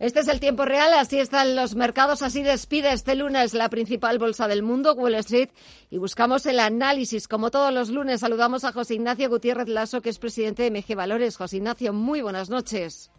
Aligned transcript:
Este 0.00 0.20
es 0.20 0.28
el 0.28 0.40
tiempo 0.40 0.64
real, 0.64 0.94
así 0.94 1.18
están 1.18 1.54
los 1.54 1.74
mercados, 1.74 2.22
así 2.22 2.42
despide 2.42 2.90
este 2.90 3.14
lunes 3.14 3.52
la 3.52 3.68
principal 3.68 4.18
bolsa 4.18 4.48
del 4.48 4.62
mundo, 4.62 4.94
Wall 4.94 5.14
Street, 5.16 5.50
y 5.90 5.98
buscamos 5.98 6.46
el 6.46 6.58
análisis. 6.58 7.28
Como 7.28 7.50
todos 7.50 7.70
los 7.70 7.90
lunes, 7.90 8.20
saludamos 8.20 8.64
a 8.64 8.72
José 8.72 8.94
Ignacio 8.94 9.28
Gutiérrez 9.28 9.68
Lasso, 9.68 10.00
que 10.00 10.08
es 10.08 10.18
presidente 10.18 10.62
de 10.62 10.70
MG 10.70 10.96
Valores. 10.96 11.36
José 11.36 11.58
Ignacio, 11.58 11.92
muy 11.92 12.22
buenas 12.22 12.48
noches. 12.48 13.10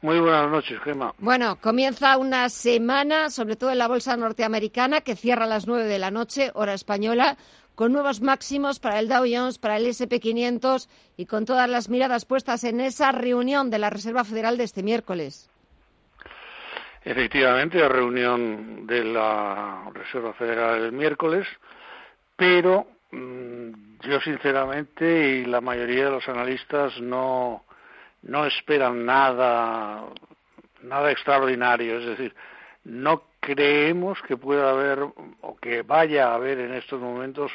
Muy 0.00 0.20
buenas 0.20 0.48
noches, 0.48 0.78
Gemma. 0.84 1.12
Bueno, 1.18 1.58
comienza 1.60 2.16
una 2.18 2.50
semana, 2.50 3.28
sobre 3.28 3.56
todo 3.56 3.72
en 3.72 3.78
la 3.78 3.88
bolsa 3.88 4.16
norteamericana, 4.16 5.00
que 5.00 5.16
cierra 5.16 5.46
a 5.46 5.48
las 5.48 5.66
nueve 5.66 5.86
de 5.86 5.98
la 5.98 6.12
noche, 6.12 6.52
hora 6.54 6.74
española, 6.74 7.36
con 7.74 7.90
nuevos 7.90 8.20
máximos 8.20 8.78
para 8.78 9.00
el 9.00 9.08
Dow 9.08 9.24
Jones, 9.28 9.58
para 9.58 9.76
el 9.76 9.86
S&P 9.86 10.20
500 10.20 10.88
y 11.16 11.26
con 11.26 11.44
todas 11.46 11.68
las 11.68 11.88
miradas 11.88 12.26
puestas 12.26 12.62
en 12.62 12.80
esa 12.80 13.10
reunión 13.10 13.70
de 13.70 13.80
la 13.80 13.90
Reserva 13.90 14.22
Federal 14.22 14.56
de 14.56 14.62
este 14.62 14.84
miércoles. 14.84 15.50
Efectivamente, 17.06 17.78
la 17.78 17.88
reunión 17.88 18.84
de 18.84 19.04
la 19.04 19.88
Reserva 19.94 20.32
Federal 20.32 20.82
el 20.82 20.90
miércoles, 20.90 21.46
pero 22.34 22.84
mm, 23.12 24.00
yo 24.00 24.20
sinceramente 24.22 25.36
y 25.36 25.44
la 25.44 25.60
mayoría 25.60 26.06
de 26.06 26.10
los 26.10 26.28
analistas 26.28 27.00
no, 27.00 27.64
no 28.22 28.44
esperan 28.44 29.06
nada, 29.06 30.02
nada 30.82 31.12
extraordinario, 31.12 32.00
es 32.00 32.06
decir, 32.06 32.34
no 32.82 33.22
creemos 33.38 34.20
que 34.22 34.36
pueda 34.36 34.70
haber 34.70 34.98
o 35.42 35.56
que 35.62 35.82
vaya 35.82 36.32
a 36.32 36.34
haber 36.34 36.58
en 36.58 36.74
estos 36.74 37.00
momentos 37.00 37.52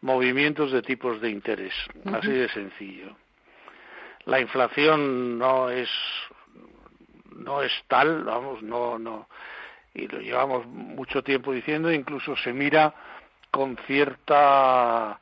movimientos 0.00 0.72
de 0.72 0.80
tipos 0.80 1.20
de 1.20 1.28
interés, 1.28 1.74
así 2.14 2.30
de 2.30 2.48
sencillo. 2.48 3.14
La 4.24 4.40
inflación 4.40 5.38
no 5.38 5.68
es 5.68 5.90
no 7.38 7.62
es 7.62 7.72
tal, 7.88 8.24
vamos, 8.24 8.62
no, 8.62 8.98
no, 8.98 9.28
y 9.94 10.06
lo 10.08 10.18
llevamos 10.20 10.66
mucho 10.66 11.22
tiempo 11.22 11.52
diciendo, 11.52 11.90
incluso 11.90 12.36
se 12.36 12.52
mira 12.52 12.92
con 13.50 13.76
cierta, 13.86 15.18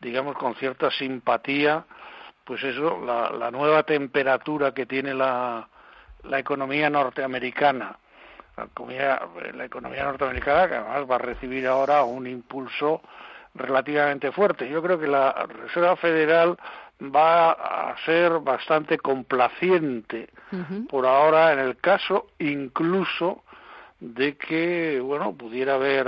digamos, 0.00 0.36
con 0.36 0.54
cierta 0.54 0.90
simpatía, 0.90 1.84
pues 2.44 2.62
eso, 2.62 3.02
la, 3.04 3.30
la 3.30 3.50
nueva 3.50 3.82
temperatura 3.82 4.72
que 4.72 4.86
tiene 4.86 5.12
la, 5.14 5.68
la 6.24 6.38
economía 6.38 6.88
norteamericana, 6.88 7.98
la 8.56 8.64
economía, 8.64 9.20
la 9.54 9.64
economía 9.64 10.04
norteamericana 10.04 10.68
que 10.68 10.74
además 10.74 11.10
va 11.10 11.16
a 11.16 11.18
recibir 11.18 11.66
ahora 11.66 12.04
un 12.04 12.26
impulso 12.26 13.02
relativamente 13.54 14.32
fuerte. 14.32 14.68
Yo 14.68 14.82
creo 14.82 14.98
que 14.98 15.06
la 15.06 15.32
Reserva 15.64 15.96
Federal 15.96 16.56
va 17.00 17.52
a 17.52 17.96
ser 18.04 18.38
bastante 18.40 18.98
complaciente 18.98 20.28
por 20.88 21.06
ahora 21.06 21.52
en 21.52 21.58
el 21.58 21.76
caso 21.78 22.28
incluso 22.38 23.42
de 23.98 24.36
que 24.36 25.00
bueno 25.00 25.34
pudiera 25.34 25.74
haber 25.74 26.06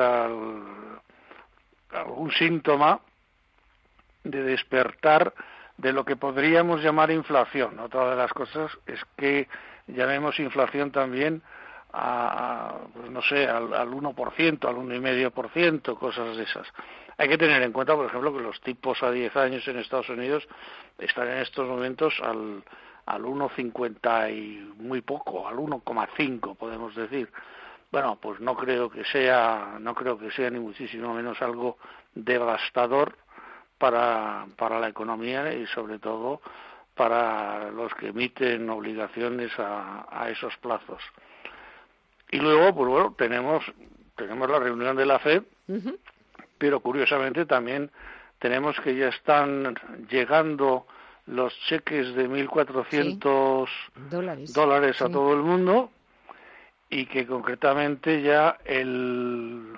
algún 1.91 2.31
síntoma 2.39 3.01
de 4.23 4.43
despertar 4.43 5.35
de 5.77 5.93
lo 5.93 6.05
que 6.05 6.17
podríamos 6.17 6.83
llamar 6.83 7.11
inflación. 7.11 7.79
Otra 7.79 8.11
de 8.11 8.17
las 8.17 8.33
cosas 8.33 8.71
es 8.87 9.01
que 9.17 9.49
llamemos 9.87 10.39
inflación 10.41 10.91
también 10.91 11.43
a, 11.99 12.75
pues 12.93 13.11
no 13.11 13.23
sé, 13.23 13.47
al, 13.47 13.73
al 13.73 13.89
1%, 13.89 14.69
al 14.69 14.77
1,5%, 14.77 15.99
cosas 15.99 16.37
de 16.37 16.43
esas. 16.43 16.67
Hay 17.17 17.29
que 17.29 17.39
tener 17.39 17.63
en 17.63 17.73
cuenta, 17.73 17.95
por 17.95 18.07
ejemplo, 18.07 18.35
que 18.35 18.43
los 18.43 18.61
tipos 18.61 19.03
a 19.03 19.11
10 19.11 19.35
años 19.37 19.67
en 19.67 19.79
Estados 19.79 20.11
Unidos 20.11 20.47
están 20.99 21.29
en 21.29 21.39
estos 21.39 21.67
momentos 21.67 22.15
al, 22.23 22.63
al 23.07 23.23
1,50 23.23 24.31
y 24.31 24.75
muy 24.77 25.01
poco, 25.01 25.49
al 25.49 25.57
1,5 25.57 26.57
podemos 26.57 26.95
decir. 26.95 27.31
Bueno, 27.91 28.19
pues 28.21 28.41
no 28.41 28.55
creo 28.57 28.91
que 28.91 29.05
sea, 29.05 29.79
no 29.81 29.95
creo 29.95 30.19
que 30.19 30.31
sea 30.33 30.51
ni 30.51 30.59
muchísimo 30.59 31.15
menos 31.15 31.41
algo 31.41 31.79
devastador 32.15 33.17
para, 33.79 34.47
para 34.57 34.79
la 34.79 34.89
economía 34.89 35.55
y 35.55 35.67
sobre 35.69 35.99
todo 35.99 36.43
para 36.95 37.71
los 37.71 37.95
que 37.95 38.09
emiten 38.09 38.69
obligaciones 38.69 39.53
a, 39.59 40.07
a 40.11 40.29
esos 40.29 40.55
plazos. 40.59 41.03
Y 42.31 42.39
luego, 42.39 42.75
pues 42.75 42.89
bueno, 42.89 43.15
tenemos, 43.17 43.65
tenemos 44.17 44.51
la 44.51 44.59
reunión 44.59 44.97
de 44.97 45.07
la 45.07 45.19
FED, 45.19 45.43
pero 46.59 46.81
curiosamente 46.81 47.47
también 47.47 47.91
tenemos 48.39 48.79
que 48.81 48.97
ya 48.97 49.09
están 49.09 49.75
llegando 50.11 50.87
los 51.27 51.53
cheques 51.69 52.15
de 52.15 52.29
1.400 52.29 53.69
dólares, 54.55 55.03
a 55.03 55.09
todo 55.09 55.33
el 55.33 55.43
mundo 55.43 55.91
y 56.89 57.07
que 57.07 57.27
concretamente 57.27 58.23
ya 58.23 58.59
el 58.65 59.77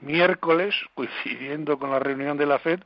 miércoles, 0.00 0.74
coincidiendo 0.94 1.78
con 1.78 1.90
la 1.90 1.98
reunión 1.98 2.36
de 2.36 2.46
la 2.46 2.58
FED, 2.58 2.80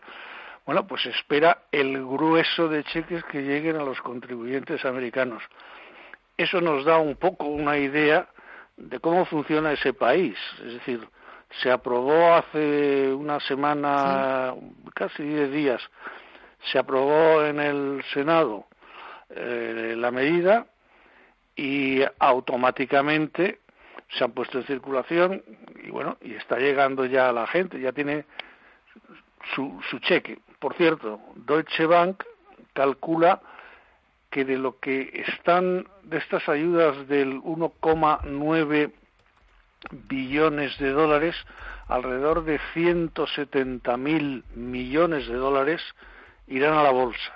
bueno, 0.64 0.86
pues 0.86 1.06
espera 1.06 1.62
el 1.72 2.04
grueso 2.04 2.68
de 2.68 2.84
cheques 2.84 3.24
que 3.24 3.42
lleguen 3.42 3.76
a 3.76 3.84
los 3.84 4.00
contribuyentes 4.02 4.84
americanos. 4.84 5.42
Eso 6.36 6.60
nos 6.60 6.84
da 6.84 6.98
un 6.98 7.16
poco 7.16 7.46
una 7.46 7.78
idea 7.78 8.28
de 8.78 9.00
cómo 9.00 9.24
funciona 9.26 9.72
ese 9.72 9.92
país. 9.92 10.36
Es 10.64 10.74
decir, 10.74 11.06
se 11.62 11.70
aprobó 11.70 12.34
hace 12.34 13.12
una 13.12 13.40
semana, 13.40 14.54
casi 14.94 15.22
diez 15.22 15.50
días, 15.50 15.82
se 16.70 16.78
aprobó 16.78 17.44
en 17.44 17.60
el 17.60 18.04
Senado 18.12 18.66
eh, 19.30 19.94
la 19.96 20.10
medida 20.10 20.66
y 21.56 22.02
automáticamente 22.18 23.60
se 24.10 24.24
han 24.24 24.32
puesto 24.32 24.58
en 24.58 24.66
circulación 24.66 25.42
y 25.82 25.90
bueno, 25.90 26.16
y 26.20 26.34
está 26.34 26.58
llegando 26.58 27.04
ya 27.04 27.28
a 27.28 27.32
la 27.32 27.46
gente, 27.46 27.80
ya 27.80 27.92
tiene 27.92 28.24
su, 29.54 29.80
su 29.90 29.98
cheque. 30.00 30.38
Por 30.58 30.74
cierto, 30.74 31.20
Deutsche 31.34 31.86
Bank 31.86 32.24
calcula 32.72 33.40
que 34.30 34.44
de 34.44 34.58
lo 34.58 34.78
que 34.78 35.24
están 35.26 35.86
de 36.02 36.18
estas 36.18 36.48
ayudas 36.48 37.08
del 37.08 37.40
1,9 37.42 38.92
billones 39.90 40.78
de 40.78 40.90
dólares, 40.90 41.36
alrededor 41.86 42.44
de 42.44 42.60
170 42.74 43.96
mil 43.96 44.44
millones 44.54 45.26
de 45.28 45.34
dólares 45.34 45.82
irán 46.46 46.74
a 46.74 46.82
la 46.82 46.90
bolsa. 46.90 47.32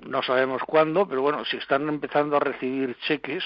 No 0.00 0.22
sabemos 0.22 0.62
cuándo, 0.64 1.08
pero 1.08 1.22
bueno, 1.22 1.44
si 1.44 1.56
están 1.56 1.88
empezando 1.88 2.36
a 2.36 2.40
recibir 2.40 2.96
cheques, 3.06 3.44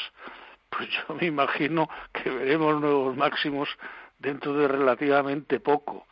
pues 0.71 0.89
yo 0.91 1.15
me 1.15 1.27
imagino 1.27 1.89
que 2.13 2.31
veremos 2.31 2.81
nuevos 2.81 3.17
máximos 3.17 3.69
dentro 4.19 4.55
de 4.55 4.69
relativamente 4.69 5.61
poco. 5.61 6.07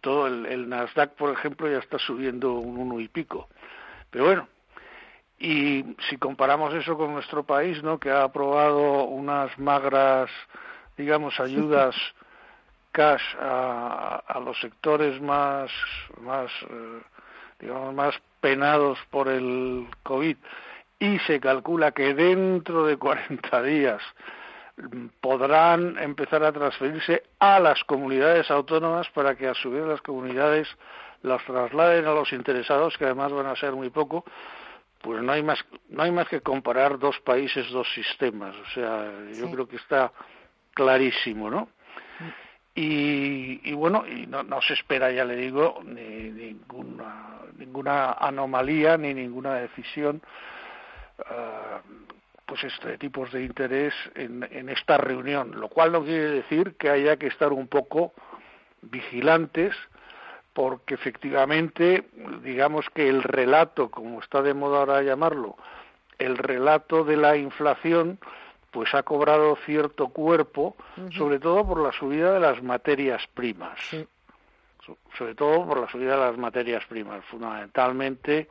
Todo 0.00 0.26
el, 0.26 0.46
el 0.46 0.68
Nasdaq, 0.68 1.14
por 1.14 1.32
ejemplo, 1.32 1.70
ya 1.70 1.78
está 1.78 1.98
subiendo 1.98 2.54
un 2.54 2.76
uno 2.78 3.00
y 3.00 3.08
pico. 3.08 3.48
Pero 4.10 4.24
bueno, 4.26 4.48
y 5.38 5.84
si 6.08 6.16
comparamos 6.16 6.72
eso 6.74 6.96
con 6.96 7.12
nuestro 7.12 7.44
país, 7.44 7.82
¿no? 7.82 7.98
que 7.98 8.10
ha 8.10 8.22
aprobado 8.22 9.04
unas 9.04 9.56
magras, 9.58 10.30
digamos, 10.96 11.38
ayudas 11.40 11.94
cash 12.92 13.22
a, 13.40 14.22
a 14.26 14.40
los 14.40 14.58
sectores 14.60 15.20
más, 15.20 15.70
más, 16.20 16.50
eh, 16.70 17.00
digamos, 17.60 17.94
más 17.94 18.14
penados 18.40 18.98
por 19.10 19.28
el 19.28 19.86
COVID, 20.02 20.36
y 20.98 21.18
se 21.20 21.40
calcula 21.40 21.92
que 21.92 22.14
dentro 22.14 22.86
de 22.86 22.96
40 22.96 23.62
días 23.62 24.02
podrán 25.20 25.98
empezar 25.98 26.44
a 26.44 26.52
transferirse 26.52 27.22
a 27.38 27.60
las 27.60 27.82
comunidades 27.84 28.50
autónomas 28.50 29.08
para 29.10 29.34
que 29.34 29.48
a 29.48 29.54
su 29.54 29.70
vez 29.70 29.84
las 29.86 30.02
comunidades 30.02 30.68
las 31.22 31.42
trasladen 31.44 32.06
a 32.06 32.12
los 32.12 32.32
interesados, 32.32 32.96
que 32.96 33.04
además 33.04 33.32
van 33.32 33.46
a 33.46 33.56
ser 33.56 33.72
muy 33.72 33.90
poco, 33.90 34.24
pues 35.06 35.22
no 35.22 35.30
hay 35.30 35.42
más 35.44 35.64
no 35.88 36.02
hay 36.02 36.10
más 36.10 36.28
que 36.28 36.40
comparar 36.40 36.98
dos 36.98 37.16
países 37.20 37.70
dos 37.70 37.86
sistemas 37.94 38.56
o 38.56 38.70
sea 38.74 39.08
yo 39.38 39.48
creo 39.52 39.68
que 39.68 39.76
está 39.76 40.10
clarísimo 40.74 41.48
no 41.48 41.68
y, 42.74 43.60
y 43.62 43.72
bueno 43.72 44.04
y 44.04 44.26
no, 44.26 44.42
no, 44.42 44.60
se 44.60 44.74
espera 44.74 45.12
ya 45.12 45.24
le 45.24 45.36
digo 45.36 45.80
ni, 45.84 46.32
ninguna 46.32 47.38
ninguna 47.56 48.14
anomalía 48.14 48.96
ni 48.96 49.14
ninguna 49.14 49.54
decisión 49.54 50.20
uh, 51.20 52.04
pues 52.44 52.64
este 52.64 52.98
tipos 52.98 53.30
de 53.30 53.44
interés 53.44 53.94
en, 54.16 54.42
en 54.50 54.68
esta 54.70 54.98
reunión 54.98 55.52
lo 55.60 55.68
cual 55.68 55.92
no 55.92 56.02
quiere 56.02 56.30
decir 56.30 56.74
que 56.74 56.90
haya 56.90 57.16
que 57.16 57.28
estar 57.28 57.52
un 57.52 57.68
poco 57.68 58.12
vigilantes 58.82 59.72
porque 60.56 60.94
efectivamente, 60.94 62.08
digamos 62.42 62.88
que 62.88 63.10
el 63.10 63.22
relato, 63.22 63.90
como 63.90 64.20
está 64.20 64.40
de 64.40 64.54
moda 64.54 64.78
ahora 64.78 65.02
llamarlo, 65.02 65.54
el 66.18 66.38
relato 66.38 67.04
de 67.04 67.18
la 67.18 67.36
inflación, 67.36 68.18
pues 68.70 68.94
ha 68.94 69.02
cobrado 69.02 69.54
cierto 69.66 70.08
cuerpo, 70.08 70.74
sobre 71.12 71.40
todo 71.40 71.66
por 71.68 71.82
la 71.82 71.92
subida 71.92 72.32
de 72.32 72.40
las 72.40 72.62
materias 72.62 73.22
primas. 73.34 73.78
sobre 75.18 75.34
todo 75.34 75.66
por 75.66 75.78
la 75.78 75.88
subida 75.90 76.12
de 76.12 76.20
las 76.20 76.38
materias 76.38 76.86
primas, 76.86 77.22
fundamentalmente 77.26 78.48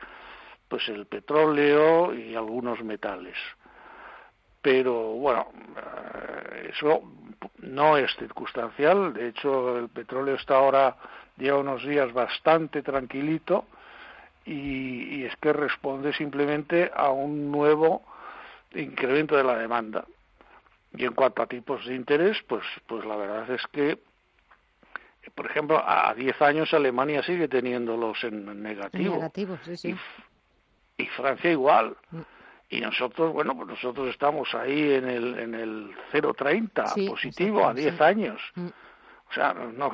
pues 0.68 0.88
el 0.88 1.06
petróleo 1.06 2.14
y 2.14 2.36
algunos 2.36 2.84
metales. 2.84 3.36
pero 4.62 4.92
bueno, 5.14 5.48
eh, 5.76 6.70
eso 6.72 7.02
no 7.62 7.96
es 7.96 8.14
circunstancial. 8.16 9.12
De 9.12 9.28
hecho, 9.28 9.78
el 9.78 9.88
petróleo 9.88 10.34
está 10.34 10.56
ahora, 10.56 10.96
lleva 11.36 11.58
unos 11.58 11.84
días 11.84 12.12
bastante 12.12 12.82
tranquilito 12.82 13.66
y, 14.44 15.24
es 15.24 15.36
que 15.36 15.52
responde 15.52 16.12
simplemente 16.12 16.90
a 16.94 17.10
un 17.10 17.50
nuevo 17.50 18.02
incremento 18.74 19.36
de 19.36 19.44
la 19.44 19.56
demanda. 19.56 20.04
Y 20.94 21.04
en 21.04 21.12
cuanto 21.12 21.42
a 21.42 21.46
tipos 21.46 21.84
de 21.84 21.94
interés, 21.94 22.38
pues, 22.46 22.64
pues 22.86 23.04
la 23.04 23.16
verdad 23.16 23.50
es 23.50 23.62
que, 23.72 23.98
por 25.34 25.46
ejemplo, 25.46 25.82
a 25.84 26.14
10 26.14 26.40
años 26.42 26.72
Alemania 26.72 27.22
sigue 27.22 27.48
teniéndolos 27.48 28.22
en 28.24 28.62
negativo. 28.62 29.30
Y, 30.96 31.06
Francia 31.08 31.50
igual. 31.50 31.96
Mm. 32.10 32.20
Y 32.70 32.80
nosotros, 32.80 33.32
bueno, 33.32 33.54
pues 33.54 33.68
nosotros 33.68 34.08
estamos 34.08 34.52
ahí 34.54 34.94
en 34.94 35.08
el, 35.08 35.38
en 35.38 35.54
el 35.54 35.90
0,30 36.12 37.08
positivo 37.08 37.66
a 37.66 37.74
10 37.74 38.00
años. 38.00 38.40
Mm. 38.54 38.68
O 39.28 39.32
sea, 39.32 39.52
no, 39.52 39.92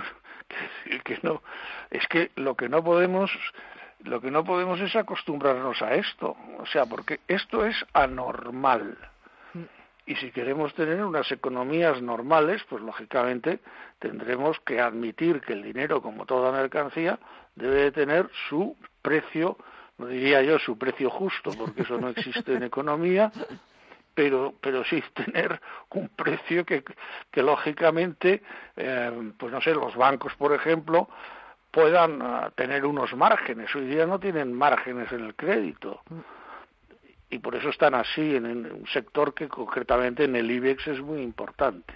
que 1.05 1.19
no, 1.23 1.43
es 1.91 2.07
que 2.09 2.31
lo 2.37 2.57
que 2.57 2.69
no 2.69 2.83
podemos 2.83 3.31
lo 4.05 4.21
que 4.21 4.31
no 4.31 4.45
podemos 4.45 4.81
es 4.81 4.97
acostumbrarnos 4.97 5.81
a 5.81 5.95
esto, 5.95 6.37
o 6.59 6.67
sea, 6.67 6.87
porque 6.87 7.21
esto 7.29 7.65
es 7.65 7.77
anormal. 7.93 8.99
Y 10.05 10.17
si 10.17 10.33
queremos 10.33 10.75
tener 10.75 11.05
unas 11.05 11.31
economías 11.31 12.03
normales, 12.03 12.63
pues 12.69 12.83
lógicamente 12.83 13.61
tendremos 14.01 14.59
que 14.61 14.81
admitir 14.81 15.41
que 15.41 15.53
el 15.53 15.63
dinero, 15.63 16.03
como 16.03 16.27
toda 16.27 16.51
mercancía, 16.51 17.21
debe 17.55 17.85
de 17.85 17.93
tener 17.93 18.29
su 18.49 18.77
precio, 19.01 19.57
no 19.99 20.09
diría 20.09 20.43
yo 20.43 20.59
su 20.59 20.77
precio 20.77 21.09
justo, 21.09 21.53
porque 21.57 21.83
eso 21.83 21.99
no 21.99 22.09
existe 22.09 22.55
en 22.55 22.65
economía, 22.65 23.31
pero, 24.15 24.55
pero 24.61 24.85
sí 24.85 25.03
tener 25.15 25.61
un 25.91 26.09
precio 26.09 26.65
que, 26.65 26.85
que 27.31 27.43
lógicamente, 27.43 28.43
eh, 28.77 29.33
pues 29.39 29.53
no 29.53 29.61
sé, 29.61 29.75
los 29.75 29.97
bancos, 29.97 30.35
por 30.35 30.53
ejemplo, 30.53 31.09
puedan 31.73 32.21
ah, 32.23 32.53
tener 32.55 32.87
unos 32.87 33.15
márgenes. 33.15 33.75
Hoy 33.75 33.87
día 33.87 34.07
no 34.07 34.21
tienen 34.21 34.53
márgenes 34.53 35.11
en 35.11 35.25
el 35.25 35.35
crédito. 35.35 36.03
Y 37.31 37.39
por 37.39 37.57
eso 37.57 37.71
están 37.71 37.95
así 37.95 38.37
en, 38.37 38.47
un 38.47 38.87
sector 38.93 39.33
que 39.33 39.49
concretamente 39.49 40.25
en 40.25 40.37
el 40.37 40.51
IBEX 40.51 40.87
es 40.89 41.01
muy 41.01 41.23
importante. 41.23 41.95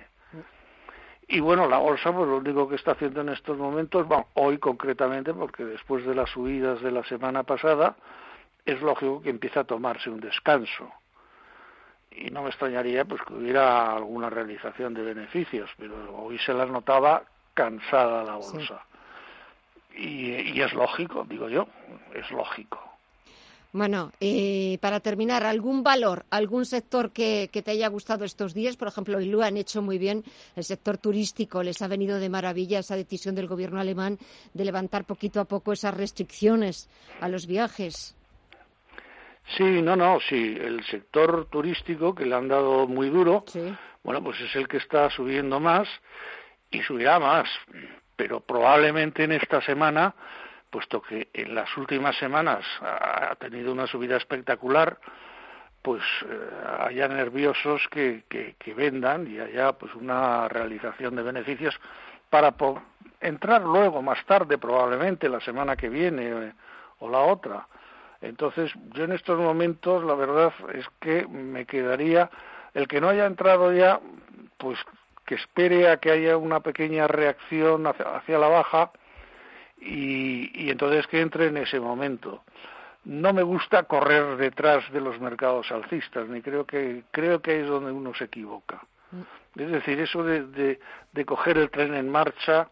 Y 1.29 1.41
bueno, 1.41 1.69
la 1.69 1.79
bolsa, 1.79 2.13
pues 2.13 2.27
lo 2.27 2.37
único 2.37 2.69
que 2.69 2.77
está 2.77 2.93
haciendo 2.93 3.21
en 3.21 3.31
estos 3.31 3.59
momentos, 3.59 4.07
hoy 4.35 4.59
concretamente, 4.59 5.35
porque 5.35 5.65
después 5.65 6.07
de 6.07 6.15
las 6.15 6.31
subidas 6.31 6.81
de 6.81 6.93
la 6.93 7.03
semana 7.05 7.43
pasada, 7.43 7.97
es 8.65 8.81
lógico 8.81 9.21
que 9.21 9.31
empieza 9.31 9.61
a 9.61 9.65
tomarse 9.65 10.09
un 10.09 10.21
descanso. 10.21 10.91
Y 12.17 12.31
no 12.31 12.43
me 12.43 12.49
extrañaría 12.49 13.05
pues 13.05 13.21
que 13.23 13.35
hubiera 13.35 13.95
alguna 13.95 14.31
realización 14.31 14.95
de 14.95 15.03
beneficios, 15.03 15.71
pero 15.79 16.17
hoy 16.17 16.39
se 16.39 16.55
la 16.55 16.65
notaba 16.65 17.23
cansada 17.53 18.25
la 18.25 18.37
bolsa. 18.37 18.83
Y, 19.95 20.61
es 20.61 20.73
lógico, 20.73 21.25
digo 21.29 21.49
yo, 21.49 21.67
es 22.15 22.31
lógico. 22.31 22.81
Bueno, 23.73 24.13
y 24.21 24.79
para 24.79 25.01
terminar, 25.01 25.45
¿algún 25.45 25.83
valor, 25.83 26.25
algún 26.31 26.65
sector 26.65 27.11
que, 27.11 27.51
te 27.53 27.71
haya 27.71 27.89
gustado 27.89 28.25
estos 28.25 28.55
días? 28.55 28.77
Por 28.77 28.89
ejemplo, 28.89 29.21
y 29.21 29.27
lo 29.27 29.43
han 29.43 29.59
hecho 29.59 29.83
muy 29.83 29.99
bien, 29.99 30.25
el 30.55 30.65
sector 30.65 30.97
turístico, 30.97 31.63
les 31.63 31.83
ha 31.83 31.89
venido 31.89 32.19
de 32.19 32.31
maravilla 32.31 32.79
esa 32.79 32.97
decisión 32.97 33.35
del 33.35 33.49
gobierno 33.49 33.79
alemán 33.79 34.19
de 34.55 34.65
levantar 34.65 35.05
poquito 35.05 35.41
a 35.41 35.45
poco 35.45 35.73
esas 35.73 35.95
restricciones 35.95 36.89
a 37.21 37.29
los 37.29 37.47
viajes. 37.47 38.16
Sí, 39.49 39.81
no, 39.83 39.95
no, 39.95 40.19
sí, 40.21 40.59
el 40.61 40.85
sector 40.85 41.47
turístico 41.47 42.15
que 42.15 42.27
le 42.27 42.35
han 42.35 42.49
dado 42.49 42.89
muy 42.89 43.09
duro, 43.11 43.45
bueno, 44.03 44.23
pues 44.23 44.41
es 44.41 44.55
el 44.57 44.67
que 44.67 44.79
está 44.79 45.09
subiendo 45.11 45.61
más 45.61 45.89
y 46.71 46.83
subirá 46.83 47.21
más, 47.21 47.49
pero 48.17 48.41
probablemente 48.41 49.23
en 49.25 49.33
esta 49.33 49.61
semana, 49.61 50.15
puesto 50.71 51.01
que 51.01 51.29
en 51.33 51.55
las 51.55 51.75
últimas 51.77 52.17
semanas 52.17 52.65
ha 52.81 53.37
tenido 53.37 53.73
una 53.73 53.87
subida 53.87 54.17
espectacular, 54.17 54.99
pues 55.87 56.03
eh, 56.29 56.51
haya 56.81 57.07
nerviosos 57.07 57.81
que, 57.93 58.25
que, 58.29 58.75
vendan 58.75 59.31
y 59.31 59.39
haya 59.39 59.73
pues 59.75 59.95
una 59.95 60.49
realización 60.49 61.15
de 61.15 61.23
beneficios 61.23 61.79
para 62.29 62.53
entrar 63.21 63.63
luego 63.63 64.03
más 64.03 64.19
tarde 64.27 64.59
probablemente 64.59 65.29
la 65.29 65.39
semana 65.39 65.77
que 65.77 65.89
viene 65.89 66.27
eh, 66.27 66.53
o 66.99 67.09
la 67.09 67.21
otra 67.21 67.69
entonces 68.21 68.73
yo 68.95 69.05
en 69.05 69.13
estos 69.13 69.39
momentos 69.39 70.05
la 70.05 70.15
verdad 70.15 70.53
es 70.75 70.87
que 71.01 71.27
me 71.27 71.67
quedaría 71.67 72.31
el 72.75 72.89
que 72.89 73.01
no 73.01 73.09
haya 73.09 73.27
entrado 73.27 73.73
ya 73.73 74.01
pues 74.59 74.79
que 75.27 75.35
espere 75.35 75.91
a 75.91 75.99
que 75.99 76.11
haya 76.11 76.37
una 76.37 76.61
pequeña 76.61 77.09
reacción 77.09 77.87
hacia, 77.87 78.39
la 78.39 78.49
baja 78.49 78.93
y, 79.79 80.51
y, 80.55 80.71
entonces 80.71 81.07
que 81.09 81.21
entre 81.21 81.47
en 81.47 81.57
ese 81.59 81.81
momento. 81.81 82.45
No 83.05 83.33
me 83.33 83.43
gusta 83.43 83.85
correr 83.85 84.37
detrás 84.37 84.91
de 84.93 85.01
los 85.01 85.21
mercados 85.21 85.71
alcistas, 85.71 86.29
ni 86.29 86.43
creo 86.43 86.65
que 86.65 87.05
creo 87.11 87.41
que 87.41 87.61
es 87.61 87.69
donde 87.69 87.93
uno 87.93 88.15
se 88.15 88.25
equivoca. 88.25 88.81
Mm. 89.11 89.61
Es 89.61 89.71
decir, 89.71 90.01
eso 90.01 90.23
de, 90.23 90.45
de, 90.47 90.81
de 91.13 91.25
coger 91.25 91.59
el 91.59 91.71
tren 91.71 91.95
en 91.95 92.09
marcha, 92.09 92.69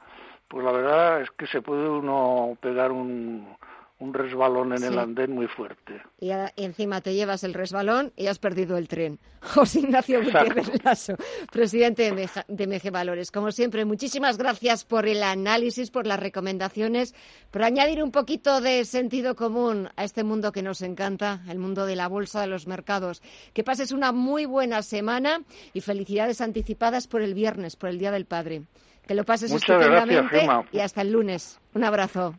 pues 0.49 0.65
la 0.65 0.73
verdad 0.73 1.21
es 1.23 1.31
que 1.33 1.47
se 1.47 1.63
puede 1.63 1.89
uno 1.89 2.57
pegar 2.61 2.93
un, 2.93 3.57
un 4.01 4.13
resbalón 4.13 4.73
en 4.73 4.83
el 4.83 4.99
andén 4.99 5.33
muy 5.33 5.47
fuerte. 5.47 6.03
Y, 6.21 6.31
encima 6.57 7.01
te 7.01 7.15
llevas 7.15 7.45
el 7.45 7.55
resbalón 7.55 8.13
y 8.17 8.27
has 8.27 8.39
perdido 8.39 8.77
el 8.77 8.89
tren. 8.89 9.21
José 9.41 9.81
Ignacio 9.81 10.23
Gutiérrez 10.23 10.85
Lasso, 10.85 11.15
presidente 11.53 12.11
de 12.49 12.67
MG, 12.67 12.91
Valores. 12.91 13.31
Como 13.31 13.53
siempre, 13.53 13.85
muchísimas 13.85 14.37
gracias 14.37 14.85
por 14.85 15.07
el 15.07 15.23
análisis, 15.23 15.91
por 15.91 16.07
las 16.07 16.19
recomendaciones, 16.19 17.15
por 17.51 17.63
añadir 17.63 18.03
un 18.03 18.11
poquito 18.11 18.61
de 18.61 18.85
sentido 18.85 19.37
común 19.37 19.89
a 19.97 20.05
este 20.05 20.25
mundo 20.25 20.51
que 20.51 20.63
nos 20.63 20.83
encanta, 20.83 21.43
el 21.49 21.59
mundo 21.59 21.87
de 21.87 21.97
la 21.97 22.09
bolsa, 22.09 22.41
de 22.41 22.49
los 22.49 22.67
mercados. 22.67 23.23
Que 23.53 23.63
pases 23.63 23.93
una 23.93 24.13
muy 24.13 24.45
buena 24.45 24.83
semana 24.83 25.43
y 25.73 25.81
felicidades 25.81 26.41
anticipadas 26.41 27.07
por 27.07 27.23
el 27.23 27.35
viernes, 27.35 27.77
por 27.77 27.91
el 27.91 27.99
Día 27.99 28.11
del 28.11 28.27
Padre. 28.27 28.63
Que 29.07 29.15
lo 29.15 29.25
pases 29.25 29.53
estupendamente 29.53 30.49
y 30.73 30.81
hasta 30.81 31.03
el 31.03 31.13
lunes. 31.13 31.61
Un 31.75 31.85
abrazo. 31.85 32.35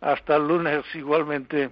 Hasta 0.00 0.36
el 0.36 0.48
lunes 0.48 0.84
igualmente. 0.94 1.70